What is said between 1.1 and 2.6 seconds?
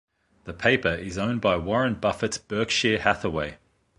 owned by Warren Buffett's